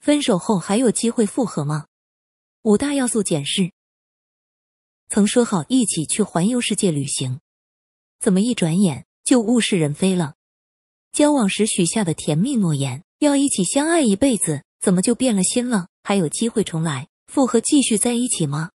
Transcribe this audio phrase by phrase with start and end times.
[0.00, 1.84] 分手后还有机会复合吗？
[2.62, 3.72] 五大要素检视。
[5.10, 7.40] 曾说好一起去环游世界旅行，
[8.18, 10.34] 怎么一转眼就物是人非了？
[11.12, 15.88] 交往时许下的甜蜜诺言，要一起相爱一辈子，怎么就变了心了？
[16.02, 18.70] 还有机会重来复合，继续在一起吗？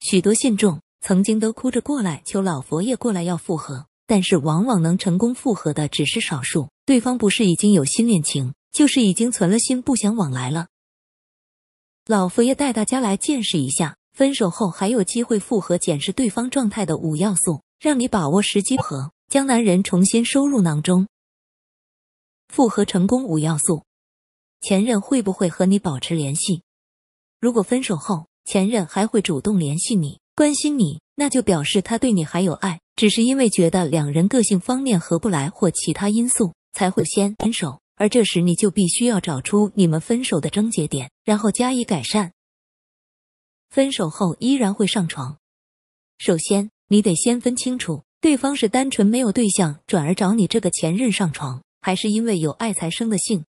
[0.00, 10.68] 许多信众曾经都哭着过来求老佛爷过来要复合，但是往往能成功复合的只是少数，对方不是已经有新恋情，就是已经存了心不想往来了。
[12.06, 19.12] 老佛爷带大家来见识一下，分手后还有机会复合，检视对方状态的五要素，让你把握时机和。
[19.28, 21.08] 将男人重新收入囊中，
[22.48, 23.86] 复合成功五要素：
[24.60, 26.62] 前任会不会和你保持联系？
[27.40, 37.80] 如果分手后前任还会主动联系你、关心你，那就表示他对你还有爱，只是因为觉得两人个性方面合不来或其他因素才会先分手。
[38.02, 42.32] 而这时你就必须要找出你们分手的症结点，然后加以改善。
[43.70, 45.38] 分手后依然会上床，
[46.18, 48.02] 首先你得先分清楚。
[48.20, 53.44] 对方是单纯没有对象转而找你这个前任上床，还是因为有爱才生的性？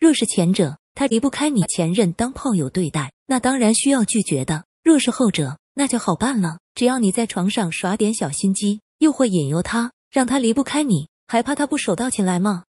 [0.00, 12.64] 若是前者，他离不开你前任当炮友对待，那当然需要拒绝的；若是后者，那就好办了，只要你在床上耍点小心机，又会引诱他，让他离不开你，还怕他不手到擒来吗？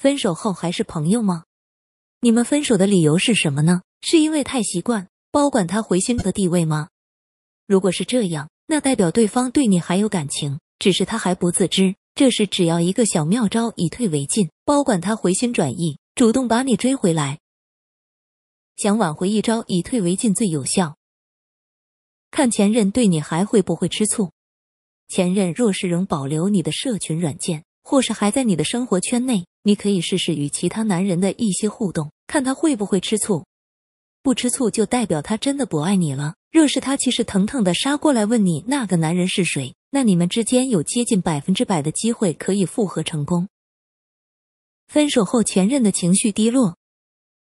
[0.00, 1.44] 分手后还是朋友吗？
[2.22, 3.82] 你们分手的理由是什么呢？
[4.00, 6.88] 是因为太习惯保管他回心的地位吗？
[7.66, 8.48] 如果是这样。
[8.66, 11.96] 那代表对方对你还有感情，只是他还不自知。
[12.14, 17.40] 这时只要一个小妙招，以退为进，保管他回心转意，主动把你追回来。
[18.76, 20.96] 想挽回一招以退为进最有效，
[22.30, 24.30] 看前任对你还会不会吃醋。
[25.08, 33.44] 前任若是仍保留你的社群软件，或是还在你的生活圈内，你可以试试与其他男人的一些互动，看他会不会吃醋。
[34.22, 36.34] 不吃醋就代表他真的不爱你了。
[36.50, 43.48] 若是他气势腾腾的杀过来问你那个男人是谁，那你们之间有接近百分之百的机会可以复合成功。
[44.88, 46.76] 分手后前任的情绪低落，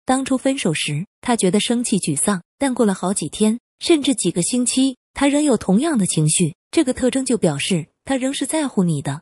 [0.06, 9.22] 当初分手时他觉得生气沮丧，但过了好几天甚至几个星期，他仍有同样的情绪，这个特征就表示他仍是在乎你的。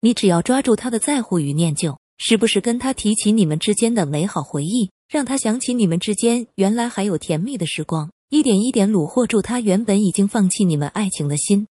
[0.00, 4.90] 你只要抓住他的在乎与念旧，时不时跟他提起你们之间的美好回忆。
[5.08, 11.66] 让他想起你们之间原来还有甜蜜的时光，一点一点虏获住他原本已经放弃你们爱情的心。